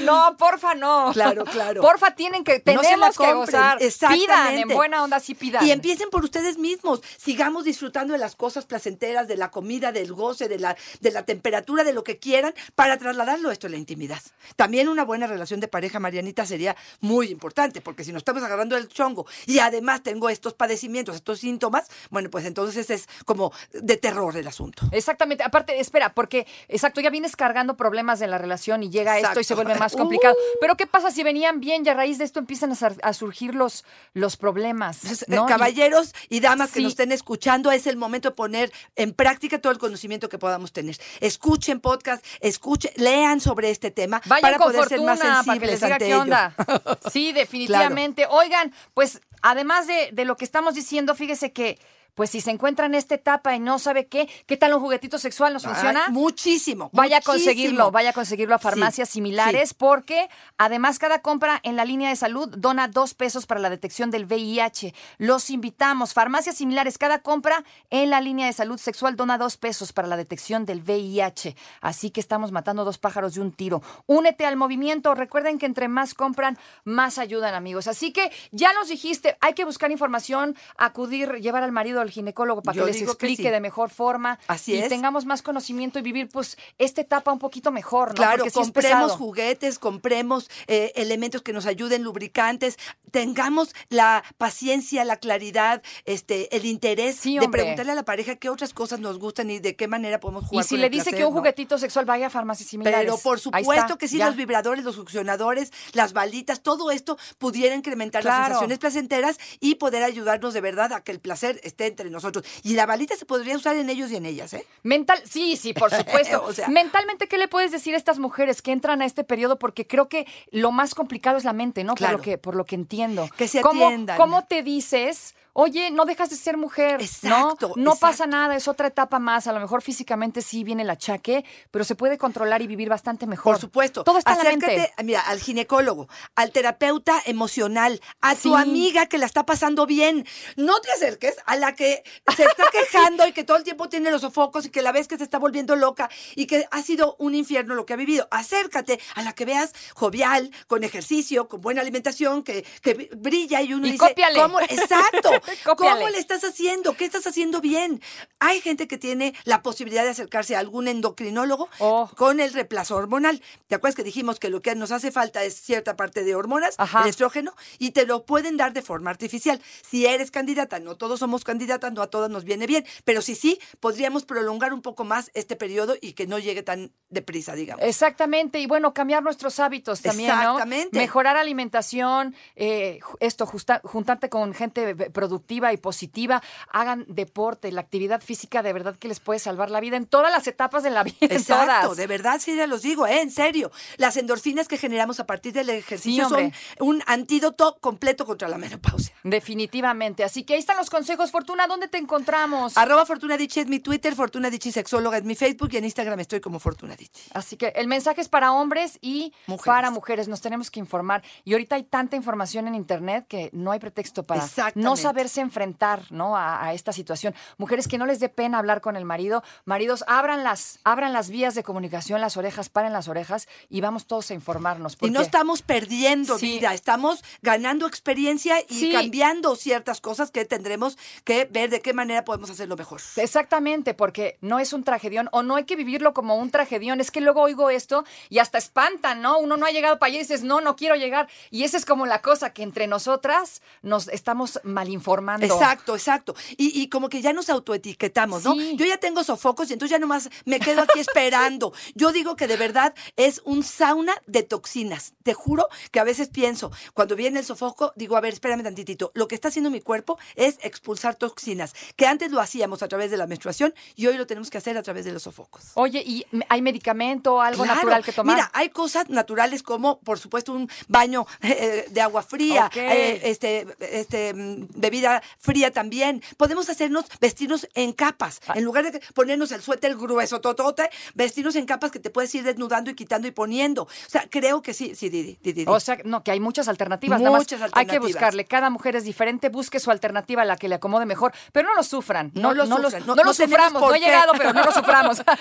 No, 0.00 0.36
porfa, 0.36 0.74
no. 0.74 1.10
Claro, 1.12 1.44
claro. 1.44 1.80
Porfa, 1.80 2.14
tienen 2.14 2.44
que, 2.44 2.62
No 2.66 2.80
tenemos 2.80 3.16
que 3.16 3.24
compren. 3.24 3.36
gozar. 3.36 3.78
Pidan, 4.12 4.58
en 4.58 4.68
buena 4.68 5.02
onda 5.04 5.20
sí 5.20 5.34
pidan. 5.34 5.66
Y 5.66 5.70
empiecen 5.70 6.10
por 6.10 6.24
ustedes 6.24 6.58
mismos. 6.58 7.02
Sigamos 7.16 7.64
disfrutando 7.64 8.12
de 8.12 8.18
las 8.18 8.36
cosas 8.36 8.64
placenteras, 8.66 9.28
de 9.28 9.36
la 9.36 9.50
comida, 9.50 9.92
del 9.92 10.12
goce, 10.12 10.48
de 10.48 10.58
la, 10.58 10.76
de 11.00 11.10
la 11.10 11.24
temperatura, 11.24 11.84
de 11.84 11.92
lo 11.92 12.04
que 12.04 12.18
quieran, 12.18 12.54
para 12.74 12.96
trasladarlo 12.98 13.50
esto 13.50 13.66
a 13.66 13.70
la 13.70 13.76
intimidad. 13.76 14.20
También 14.56 14.88
una 14.88 15.04
buena 15.04 15.26
relación 15.26 15.60
de 15.60 15.68
pareja, 15.68 16.00
Marianita, 16.00 16.46
sería 16.46 16.76
muy 17.00 17.28
importante, 17.28 17.80
porque 17.80 18.04
si 18.04 18.12
nos 18.12 18.20
estamos 18.20 18.42
agarrando 18.42 18.76
el 18.76 18.88
chongo 18.88 19.26
y 19.46 19.58
además 19.58 20.02
tengo 20.02 20.28
estos 20.28 20.54
padecimientos, 20.54 21.16
estos 21.16 21.40
síntomas, 21.40 21.88
bueno, 22.10 22.30
pues 22.30 22.44
entonces 22.44 22.90
es 22.90 23.08
como 23.24 23.52
de 23.72 23.96
terror 23.96 24.36
el 24.36 24.46
asunto. 24.46 24.88
Exactamente. 24.92 25.44
Aparte, 25.44 25.80
espera, 25.80 26.14
porque, 26.14 26.46
exacto, 26.68 27.00
ya 27.00 27.10
vienes 27.10 27.36
cargando 27.36 27.76
problemas 27.76 28.18
de 28.18 28.26
la 28.26 28.38
relación 28.38 28.82
y 28.82 28.90
llega 28.90 29.18
esto 29.18 29.40
y 29.40 29.44
se 29.44 29.54
Exacto. 29.54 29.67
Vuelve 29.68 29.80
más 29.80 29.96
complicado. 29.96 30.34
Pero 30.60 30.76
¿qué 30.76 30.86
pasa 30.86 31.10
si 31.10 31.22
venían 31.22 31.60
bien 31.60 31.84
y 31.84 31.88
a 31.88 31.94
raíz 31.94 32.18
de 32.18 32.24
esto 32.24 32.38
empiezan 32.38 32.72
a, 33.02 33.12
surgir 33.12 33.54
los, 33.54 33.84
los 34.14 34.36
problemas? 34.36 35.02
Entonces, 35.02 35.28
¿no? 35.28 35.44
eh, 35.44 35.48
caballeros 35.48 36.14
y 36.28 36.40
damas 36.40 36.72
que 36.72 36.80
nos 36.80 36.92
estén 36.92 37.12
escuchando, 37.12 37.70
es 37.70 37.86
el 37.86 37.96
momento 37.96 38.30
de 38.30 38.34
poner 38.34 38.72
en 38.96 39.12
práctica 39.12 39.58
todo 39.60 39.72
el 39.72 39.78
conocimiento 39.78 40.28
que 40.28 40.38
podamos 40.38 40.72
tener. 40.72 40.96
Escuchen 41.20 41.80
podcast, 41.80 42.24
escuchen, 42.40 42.92
lean 42.96 43.40
sobre 43.40 43.70
este 43.70 43.90
tema 43.90 44.20
Vayan 44.26 44.42
para 44.42 44.58
con 44.58 44.66
poder 44.68 44.88
ser 44.88 44.98
fortuna 44.98 45.14
más 45.14 45.46
para 45.46 45.60
que 45.60 45.66
sensibles 45.66 45.70
les 45.70 45.80
diga 45.80 45.94
ante 45.94 46.04
qué 46.04 46.12
ello. 46.12 46.22
onda. 46.22 46.54
Sí, 47.12 47.32
definitivamente. 47.32 48.26
Oigan, 48.28 48.72
pues 48.94 49.20
además 49.42 49.86
de, 49.86 50.10
de 50.12 50.24
lo 50.24 50.36
que 50.36 50.44
estamos 50.44 50.74
diciendo, 50.74 51.14
fíjese 51.14 51.52
que 51.52 51.78
pues 52.18 52.30
si 52.30 52.40
se 52.40 52.50
encuentra 52.50 52.86
en 52.86 52.96
esta 52.96 53.14
etapa 53.14 53.54
y 53.54 53.60
no 53.60 53.78
sabe 53.78 54.08
qué, 54.08 54.28
¿qué 54.46 54.56
tal 54.56 54.74
un 54.74 54.80
juguetito 54.80 55.20
sexual 55.20 55.52
nos 55.52 55.62
funciona? 55.62 56.06
Ay, 56.08 56.12
muchísimo. 56.12 56.90
Vaya 56.92 57.18
a 57.18 57.20
conseguirlo, 57.20 57.92
vaya 57.92 58.10
a 58.10 58.12
conseguirlo 58.12 58.56
a 58.56 58.58
farmacias 58.58 59.08
sí. 59.08 59.12
similares, 59.12 59.72
porque 59.72 60.28
además 60.56 60.98
cada 60.98 61.22
compra 61.22 61.60
en 61.62 61.76
la 61.76 61.84
línea 61.84 62.08
de 62.08 62.16
salud 62.16 62.48
dona 62.48 62.88
dos 62.88 63.14
pesos 63.14 63.46
para 63.46 63.60
la 63.60 63.70
detección 63.70 64.10
del 64.10 64.24
VIH. 64.24 64.94
Los 65.18 65.48
invitamos, 65.48 66.12
farmacias 66.12 66.56
similares, 66.56 66.98
cada 66.98 67.20
compra 67.20 67.62
en 67.88 68.10
la 68.10 68.20
línea 68.20 68.46
de 68.46 68.52
salud 68.52 68.78
sexual 68.78 69.14
dona 69.14 69.38
dos 69.38 69.56
pesos 69.56 69.92
para 69.92 70.08
la 70.08 70.16
detección 70.16 70.66
del 70.66 70.80
VIH. 70.80 71.54
Así 71.80 72.10
que 72.10 72.18
estamos 72.18 72.50
matando 72.50 72.84
dos 72.84 72.98
pájaros 72.98 73.34
de 73.34 73.42
un 73.42 73.52
tiro. 73.52 73.80
Únete 74.06 74.44
al 74.44 74.56
movimiento, 74.56 75.14
recuerden 75.14 75.56
que 75.60 75.66
entre 75.66 75.86
más 75.86 76.14
compran, 76.14 76.58
más 76.82 77.18
ayudan 77.18 77.54
amigos. 77.54 77.86
Así 77.86 78.12
que 78.12 78.32
ya 78.50 78.72
nos 78.72 78.88
dijiste, 78.88 79.36
hay 79.40 79.54
que 79.54 79.64
buscar 79.64 79.92
información, 79.92 80.56
acudir, 80.76 81.34
llevar 81.34 81.62
al 81.62 81.70
marido 81.70 82.00
al 82.00 82.07
ginecólogo 82.10 82.62
para 82.62 82.76
Yo 82.76 82.84
que 82.86 82.92
les 82.92 82.98
que 83.02 83.04
explique 83.04 83.42
sí. 83.44 83.50
de 83.50 83.60
mejor 83.60 83.90
forma 83.90 84.38
Así 84.46 84.74
y 84.74 84.78
es. 84.78 84.88
tengamos 84.88 85.24
más 85.26 85.42
conocimiento 85.42 85.98
y 85.98 86.02
vivir 86.02 86.28
pues 86.28 86.56
esta 86.78 87.00
etapa 87.00 87.32
un 87.32 87.38
poquito 87.38 87.70
mejor, 87.72 88.08
¿no? 88.10 88.14
Claro, 88.14 88.44
Porque 88.44 88.52
compremos 88.52 89.12
juguetes, 89.12 89.78
compremos 89.78 90.50
eh, 90.66 90.92
elementos 90.96 91.42
que 91.42 91.52
nos 91.52 91.66
ayuden, 91.66 92.02
lubricantes, 92.02 92.78
tengamos 93.10 93.74
la 93.88 94.22
paciencia, 94.36 95.04
la 95.04 95.16
claridad, 95.16 95.82
este, 96.04 96.54
el 96.56 96.64
interés 96.64 97.16
Sí, 97.16 97.38
de 97.38 97.48
preguntarle 97.48 97.92
a 97.92 97.94
la 97.94 98.04
pareja 98.04 98.36
qué 98.36 98.48
otras 98.50 98.72
cosas 98.74 99.00
nos 99.00 99.18
gustan 99.18 99.50
y 99.50 99.58
de 99.58 99.76
qué 99.76 99.88
manera 99.88 100.20
podemos 100.20 100.44
Y 100.44 100.48
jugar 100.48 100.64
si 100.64 100.74
con 100.74 100.80
le 100.80 100.86
el 100.86 100.92
dice 100.92 101.04
placer, 101.04 101.18
que 101.18 101.24
un 101.26 101.32
¿no? 101.34 101.38
juguetito 101.40 101.78
sexual 101.78 102.04
vaya 102.04 102.26
a 102.26 102.30
farmacias 102.30 102.68
similares. 102.68 103.00
Pero 103.00 103.18
por 103.18 103.40
supuesto 103.40 103.72
está, 103.72 103.96
que 103.98 104.08
sí, 104.08 104.18
ya. 104.18 104.26
los 104.26 104.36
vibradores, 104.36 104.84
los 104.84 104.94
succionadores, 104.96 105.72
las 105.92 106.12
balitas, 106.12 106.62
todo 106.62 106.90
esto 106.90 107.18
pudiera 107.38 107.74
incrementar 107.74 108.24
las 108.24 108.46
sensaciones 108.46 108.78
placenteras 108.78 109.38
y 109.60 109.76
poder 109.76 110.02
ayudarnos 110.02 110.54
de 110.54 110.60
verdad 110.60 110.92
a 110.92 111.02
que 111.02 111.12
el 111.12 111.20
placer 111.20 111.60
esté 111.64 111.86
entre 111.98 112.10
nosotros. 112.10 112.44
Y 112.62 112.74
la 112.74 112.86
balita 112.86 113.16
se 113.16 113.26
podría 113.26 113.56
usar 113.56 113.76
en 113.76 113.90
ellos 113.90 114.10
y 114.10 114.16
en 114.16 114.26
ellas, 114.26 114.52
¿eh? 114.54 114.64
Mental, 114.84 115.20
sí, 115.28 115.56
sí, 115.56 115.72
por 115.74 115.90
supuesto. 115.94 116.42
O 116.44 116.52
sea- 116.52 116.68
Mentalmente, 116.68 117.26
¿qué 117.26 117.38
le 117.38 117.48
puedes 117.48 117.72
decir 117.72 117.94
a 117.94 117.96
estas 117.96 118.18
mujeres 118.18 118.62
que 118.62 118.72
entran 118.72 119.02
a 119.02 119.04
este 119.06 119.24
periodo? 119.24 119.58
Porque 119.58 119.86
creo 119.86 120.08
que 120.08 120.26
lo 120.52 120.70
más 120.70 120.94
complicado 120.94 121.36
es 121.38 121.44
la 121.44 121.52
mente, 121.52 121.82
¿no? 121.84 121.94
Claro. 121.94 122.18
Por 122.18 122.20
lo 122.20 122.24
que, 122.24 122.38
por 122.38 122.54
lo 122.56 122.64
que 122.64 122.74
entiendo. 122.76 123.28
Que 123.36 123.48
se 123.48 123.60
¿Cómo, 123.60 123.86
atiendan. 123.86 124.16
¿Cómo 124.16 124.44
te 124.44 124.62
dices 124.62 125.34
oye, 125.52 125.90
no 125.90 126.04
dejas 126.04 126.30
de 126.30 126.36
ser 126.36 126.56
mujer, 126.56 127.00
Exacto, 127.02 127.68
¿no? 127.76 127.82
No 127.82 127.90
exacto. 127.92 128.00
pasa 128.00 128.26
nada, 128.26 128.56
es 128.56 128.68
otra 128.68 128.88
etapa 128.88 129.18
más. 129.18 129.46
A 129.46 129.52
lo 129.52 129.60
mejor 129.60 129.82
físicamente 129.82 130.42
sí 130.42 130.64
viene 130.64 130.82
el 130.82 130.90
achaque, 130.90 131.44
pero 131.70 131.84
se 131.84 131.94
puede 131.94 132.18
controlar 132.18 132.62
y 132.62 132.66
vivir 132.66 132.88
bastante 132.88 133.26
mejor. 133.26 133.54
Por 133.54 133.60
supuesto. 133.60 134.04
Todo 134.04 134.18
está 134.18 134.32
en 134.32 134.36
la 134.38 134.42
Acércate, 134.44 134.76
mente. 134.76 134.92
mira, 135.04 135.20
al 135.22 135.40
ginecólogo, 135.40 136.08
al 136.36 136.52
terapeuta 136.52 137.20
emocional, 137.26 138.00
a 138.20 138.34
Sí. 138.34 138.42
tu 138.42 138.56
amiga 138.56 139.06
que 139.06 139.18
la 139.18 139.26
está 139.26 139.44
pasando 139.46 139.86
bien. 139.86 140.26
No 140.56 140.80
te 140.80 140.90
acerques 140.92 141.36
a 141.46 141.56
la 141.56 141.74
que 141.74 142.02
se 142.36 142.44
está 142.44 142.64
quejando 142.72 143.26
y 143.26 143.32
que 143.32 143.44
todo 143.44 143.56
el 143.56 143.64
tiempo 143.64 143.88
tiene 143.88 144.10
los 144.10 144.20
sofocos 144.22 144.66
y 144.66 144.70
que 144.70 144.82
la 144.82 144.92
ves 144.92 145.08
que 145.08 145.16
se 145.18 145.24
está 145.24 145.38
volviendo 145.38 145.76
loca 145.76 146.08
y 146.34 146.46
que 146.46 146.66
ha 146.70 146.82
sido 146.82 147.16
un 147.18 147.34
infierno 147.34 147.74
lo 147.74 147.86
que 147.86 147.94
ha 147.94 147.96
vivido. 147.96 148.28
Acércate 148.30 149.00
a 149.14 149.22
la 149.22 149.32
que 149.32 149.44
veas 149.44 149.72
jovial, 149.94 150.50
con 150.66 150.84
ejercicio, 150.84 151.48
con 151.48 151.60
buena 151.60 151.80
alimentación, 151.80 152.42
que, 152.42 152.64
que 152.82 153.08
brilla 153.16 153.60
y 153.62 153.72
uno 153.74 153.86
Y 153.86 153.92
dice, 153.92 154.08
cópiale. 154.08 154.40
¿cómo? 154.40 154.60
Exacto. 154.60 155.30
¿Cómo 155.76 156.08
le 156.08 156.18
estás 156.18 156.44
haciendo? 156.44 156.94
¿Qué 156.96 157.04
estás 157.04 157.26
haciendo 157.26 157.60
bien? 157.60 158.00
Hay 158.38 158.60
gente 158.60 158.88
que 158.88 158.98
tiene 158.98 159.34
la 159.44 159.62
posibilidad 159.62 160.04
de 160.04 160.10
acercarse 160.10 160.56
a 160.56 160.60
algún 160.60 160.88
endocrinólogo 160.88 161.68
Oh. 161.80 162.10
con 162.16 162.40
el 162.40 162.52
reemplazo 162.52 162.96
hormonal. 162.96 163.42
¿Te 163.66 163.74
acuerdas 163.74 163.94
que 163.96 164.04
dijimos 164.04 164.38
que 164.38 164.48
lo 164.50 164.60
que 164.62 164.74
nos 164.74 164.90
hace 164.92 165.10
falta 165.10 165.44
es 165.44 165.54
cierta 165.60 165.96
parte 165.96 166.24
de 166.24 166.34
hormonas, 166.34 166.74
Ajá. 166.78 167.02
el 167.02 167.08
estrógeno, 167.08 167.52
y 167.78 167.90
te 167.92 168.06
lo 168.06 168.24
pueden 168.24 168.56
dar 168.56 168.72
de 168.72 168.82
forma 168.82 169.10
artificial? 169.10 169.60
Si 169.88 170.06
eres 170.06 170.30
candidata, 170.30 170.78
no 170.80 170.96
todos 170.96 171.20
somos 171.20 171.44
candidatas, 171.44 171.92
no 171.92 172.02
a 172.02 172.08
todas 172.08 172.30
nos 172.30 172.44
viene 172.44 172.66
bien, 172.66 172.84
pero 173.04 173.22
si 173.22 173.34
sí, 173.34 173.60
podríamos 173.80 174.24
prolongar 174.24 174.72
un 174.72 174.82
poco 174.82 175.04
más 175.04 175.30
este 175.34 175.56
periodo 175.56 175.96
y 176.00 176.12
que 176.14 176.26
no 176.26 176.38
llegue 176.38 176.62
tan 176.62 176.92
deprisa, 177.10 177.54
digamos. 177.54 177.84
Exactamente, 177.84 178.58
y 178.60 178.66
bueno, 178.66 178.94
cambiar 178.94 179.22
nuestros 179.22 179.58
hábitos 179.60 180.00
también, 180.02 180.28
¿no? 180.28 180.34
Exactamente. 180.54 180.98
Mejorar 180.98 181.36
alimentación, 181.36 182.34
eh, 182.56 183.00
esto, 183.20 183.46
justa- 183.46 183.80
juntarte 183.84 184.28
con 184.28 184.54
gente 184.54 184.90
eh, 184.90 185.10
productiva 185.28 185.72
y 185.72 185.76
positiva, 185.76 186.42
hagan 186.70 187.04
deporte, 187.08 187.70
la 187.70 187.82
actividad 187.82 188.20
física 188.22 188.62
de 188.62 188.72
verdad 188.72 188.96
que 188.96 189.08
les 189.08 189.20
puede 189.20 189.38
salvar 189.38 189.70
la 189.70 189.80
vida 189.80 189.96
en 189.96 190.06
todas 190.06 190.32
las 190.32 190.46
etapas 190.46 190.82
de 190.82 190.90
la 190.90 191.02
vida, 191.04 191.16
Exacto, 191.20 191.82
todas. 191.82 191.96
de 191.98 192.06
verdad 192.06 192.40
sí 192.40 192.56
ya 192.56 192.66
los 192.66 192.80
digo, 192.82 193.06
¿eh? 193.06 193.20
en 193.20 193.30
serio. 193.30 193.70
Las 193.98 194.16
endorfinas 194.16 194.68
que 194.68 194.78
generamos 194.78 195.20
a 195.20 195.26
partir 195.26 195.52
del 195.52 195.68
ejercicio 195.70 196.24
Sí, 196.28 196.30
son 196.30 196.52
un 196.80 197.02
antídoto 197.06 197.76
completo 197.80 198.24
contra 198.24 198.48
la 198.48 198.56
menopausia. 198.58 199.14
Definitivamente. 199.22 200.24
Así 200.24 200.44
que 200.44 200.54
ahí 200.54 200.60
están 200.60 200.76
los 200.76 200.88
consejos. 200.90 201.30
Fortuna, 201.30 201.66
¿dónde 201.66 201.88
te 201.88 201.98
encontramos? 201.98 202.76
Arroba 202.78 203.04
Fortuna 203.04 203.36
Dichi 203.36 203.60
es 203.60 203.66
mi 203.66 203.80
Twitter, 203.80 204.14
Fortuna 204.14 204.48
Dichi 204.50 204.72
Sexóloga 204.72 205.18
es 205.18 205.24
mi 205.24 205.34
Facebook 205.34 205.68
y 205.72 205.76
en 205.76 205.84
Instagram 205.84 206.20
estoy 206.20 206.40
como 206.40 206.58
Fortuna 206.58 206.96
Dichi. 206.96 207.22
Así 207.34 207.56
que 207.56 207.68
el 207.76 207.86
mensaje 207.86 208.20
es 208.20 208.28
para 208.28 208.52
hombres 208.52 208.98
y 209.02 209.32
Mujeres. 209.46 209.66
para 209.66 209.90
mujeres. 209.90 210.28
Nos 210.28 210.40
tenemos 210.40 210.70
que 210.70 210.80
informar. 210.80 211.22
Y 211.44 211.52
ahorita 211.52 211.76
hay 211.76 211.84
tanta 211.84 212.16
información 212.16 212.66
en 212.68 212.74
Internet 212.74 213.26
que 213.28 213.50
no 213.52 213.72
hay 213.72 213.78
pretexto 213.78 214.22
para 214.22 214.40
no 214.40 214.46
Exactamente. 214.46 214.88
Saberse 215.18 215.40
enfrentar 215.40 216.02
¿no? 216.10 216.36
A, 216.36 216.64
a 216.64 216.74
esta 216.74 216.92
situación. 216.92 217.34
Mujeres 217.56 217.88
que 217.88 217.98
no 217.98 218.06
les 218.06 218.20
dé 218.20 218.28
pena 218.28 218.58
hablar 218.60 218.80
con 218.80 218.94
el 218.94 219.04
marido. 219.04 219.42
Maridos, 219.64 220.04
abran 220.06 220.44
las, 220.44 220.78
abran 220.84 221.12
las 221.12 221.28
vías 221.28 221.56
de 221.56 221.64
comunicación, 221.64 222.20
las 222.20 222.36
orejas, 222.36 222.68
paren 222.68 222.92
las 222.92 223.08
orejas 223.08 223.48
y 223.68 223.80
vamos 223.80 224.06
todos 224.06 224.30
a 224.30 224.34
informarnos. 224.34 224.96
Y 225.00 225.10
no 225.10 225.20
estamos 225.20 225.62
perdiendo 225.62 226.38
Sí. 226.38 226.58
vida, 226.58 226.72
estamos 226.72 227.24
ganando 227.42 227.88
experiencia 227.88 228.60
y 228.68 228.74
Sí. 228.78 228.92
cambiando 228.92 229.56
ciertas 229.56 230.00
cosas 230.00 230.30
que 230.30 230.44
tendremos 230.44 230.96
que 231.24 231.46
ver 231.46 231.68
de 231.68 231.80
qué 231.80 231.92
manera 231.92 232.24
podemos 232.24 232.48
hacerlo 232.50 232.76
mejor. 232.76 233.00
Exactamente, 233.16 233.94
porque 233.94 234.38
no 234.40 234.60
es 234.60 234.72
un 234.72 234.84
tragedión 234.84 235.28
o 235.32 235.42
no 235.42 235.56
hay 235.56 235.64
que 235.64 235.74
vivirlo 235.74 236.14
como 236.14 236.36
un 236.36 236.50
tragedión. 236.52 237.00
Es 237.00 237.10
que 237.10 237.20
luego 237.20 237.40
oigo 237.42 237.70
esto 237.70 238.04
y 238.28 238.38
hasta 238.38 238.56
espantan, 238.58 239.20
¿no? 239.20 239.38
Uno 239.40 239.56
no 239.56 239.66
ha 239.66 239.70
llegado 239.72 239.98
para 239.98 240.10
allá 240.10 240.18
y 240.18 240.20
dices, 240.20 240.44
no, 240.44 240.60
no 240.60 240.76
quiero 240.76 240.94
llegar. 240.94 241.28
Y 241.50 241.64
esa 241.64 241.76
es 241.76 241.84
como 241.84 242.06
la 242.06 242.22
cosa 242.22 242.52
que 242.52 242.62
entre 242.62 242.86
nosotras 242.86 243.62
nos 243.82 244.06
estamos 244.08 244.60
mal 244.62 244.88
informando. 244.88 245.07
Exacto, 245.54 245.94
exacto. 245.94 246.34
Y, 246.56 246.80
y 246.80 246.88
como 246.88 247.08
que 247.08 247.20
ya 247.22 247.32
nos 247.32 247.48
autoetiquetamos, 247.50 248.44
¿no? 248.44 248.54
Sí. 248.54 248.76
Yo 248.76 248.86
ya 248.86 248.98
tengo 248.98 249.24
sofocos 249.24 249.70
y 249.70 249.72
entonces 249.74 249.92
ya 249.92 249.98
nomás 249.98 250.28
me 250.44 250.60
quedo 250.60 250.82
aquí 250.82 250.98
esperando. 251.00 251.72
Yo 251.94 252.12
digo 252.12 252.36
que 252.36 252.46
de 252.46 252.56
verdad 252.56 252.94
es 253.16 253.40
un 253.44 253.62
sauna 253.62 254.14
de 254.26 254.42
toxinas. 254.42 255.14
Te 255.22 255.34
juro 255.34 255.68
que 255.90 256.00
a 256.00 256.04
veces 256.04 256.28
pienso, 256.28 256.70
cuando 256.94 257.16
viene 257.16 257.40
el 257.40 257.44
sofoco, 257.44 257.92
digo, 257.96 258.16
a 258.16 258.20
ver, 258.20 258.32
espérame 258.34 258.62
tantitito. 258.62 259.10
Lo 259.14 259.28
que 259.28 259.34
está 259.34 259.48
haciendo 259.48 259.70
mi 259.70 259.80
cuerpo 259.80 260.18
es 260.36 260.58
expulsar 260.62 261.14
toxinas, 261.16 261.74
que 261.96 262.06
antes 262.06 262.30
lo 262.30 262.40
hacíamos 262.40 262.82
a 262.82 262.88
través 262.88 263.10
de 263.10 263.16
la 263.16 263.26
menstruación 263.26 263.74
y 263.96 264.06
hoy 264.06 264.16
lo 264.16 264.26
tenemos 264.26 264.50
que 264.50 264.58
hacer 264.58 264.76
a 264.78 264.82
través 264.82 265.04
de 265.04 265.12
los 265.12 265.22
sofocos. 265.22 265.72
Oye, 265.74 266.02
¿y 266.04 266.24
hay 266.48 266.62
medicamento, 266.62 267.40
algo 267.40 267.64
Claro. 267.64 267.76
natural 267.76 268.04
que 268.04 268.12
tomar? 268.12 268.36
Mira, 268.36 268.50
hay 268.54 268.70
cosas 268.70 269.08
naturales 269.08 269.62
como, 269.62 270.00
por 270.00 270.18
supuesto, 270.18 270.52
un 270.52 270.68
baño 270.88 271.26
eh, 271.42 271.86
de 271.90 272.00
agua 272.00 272.22
fría, 272.22 272.70
eh, 272.74 273.20
este, 273.24 273.66
este, 273.80 274.34
mm, 274.34 274.68
bebida 274.98 275.22
fría 275.38 275.70
también. 275.70 276.22
Podemos 276.36 276.68
hacernos, 276.68 277.04
vestirnos 277.20 277.68
en 277.74 277.92
capas. 277.92 278.40
Ah. 278.48 278.54
En 278.56 278.64
lugar 278.64 278.90
de 278.90 279.00
ponernos 279.14 279.52
el 279.52 279.62
suéter 279.62 279.96
grueso, 279.96 280.40
totote, 280.40 280.90
vestirnos 281.14 281.56
en 281.56 281.66
capas 281.66 281.90
que 281.90 281.98
te 282.00 282.10
puedes 282.10 282.34
ir 282.34 282.44
desnudando 282.44 282.90
y 282.90 282.94
quitando 282.94 283.28
y 283.28 283.30
poniendo. 283.30 283.82
O 283.84 283.88
sea, 284.08 284.26
creo 284.30 284.62
que 284.62 284.74
sí, 284.74 284.94
sí, 284.94 285.08
Didi, 285.08 285.38
Didi. 285.42 285.64
O 285.68 285.80
sea, 285.80 285.98
no, 286.04 286.22
que 286.22 286.30
hay 286.32 286.40
muchas 286.40 286.68
alternativas. 286.68 287.20
nada 287.20 287.30
más 287.32 287.38
Muchas 287.40 287.62
Hay 287.62 287.68
que 287.70 287.78
alternativas. 287.78 288.12
buscarle. 288.12 288.44
Cada 288.44 288.68
mujer 288.70 288.96
es 288.96 289.04
diferente. 289.04 289.48
Busque 289.48 289.78
su 289.80 289.90
alternativa, 289.90 290.44
la 290.44 290.56
que 290.56 290.68
le 290.68 290.74
acomode 290.74 291.06
mejor. 291.06 291.32
Pero 291.52 291.68
no 291.68 291.74
lo 291.76 291.82
sufran. 291.82 292.30
No 292.34 292.52
lo 292.52 292.64
los- 292.64 292.68
sufran, 292.68 293.06
no- 293.06 293.14
no 293.14 293.22
lo 293.22 293.24
no 293.30 293.34
tenemos 293.34 293.36
suframos. 293.36 293.82
No 293.82 293.94
he 293.94 294.00
llegado, 294.00 294.32
pero 294.36 294.52
no 294.52 294.64
lo 294.64 294.72
suframos. 294.72 295.22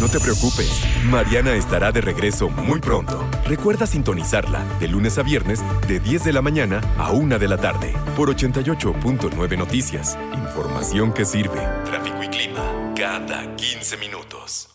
No 0.00 0.08
te 0.08 0.18
preocupes, 0.18 0.68
Mariana 1.04 1.54
estará 1.54 1.92
de 1.92 2.00
regreso 2.00 2.48
muy 2.48 2.80
pronto. 2.80 3.24
Recuerda 3.46 3.86
sintonizarla 3.86 4.60
de 4.80 4.88
lunes 4.88 5.18
a 5.18 5.22
viernes 5.22 5.60
de 5.86 6.00
10 6.00 6.24
de 6.24 6.32
la 6.32 6.42
mañana 6.42 6.80
a 6.98 7.12
1 7.12 7.38
de 7.38 7.46
la 7.46 7.56
tarde 7.58 7.94
por 8.16 8.28
88.9 9.04 9.58
Noticias. 9.58 10.18
Información 10.32 11.12
que 11.12 11.26
sirve. 11.26 11.60
Tráfico 11.84 12.22
y 12.22 12.28
clima 12.28 12.94
cada 12.96 13.54
15 13.54 13.98
minutos. 13.98 14.70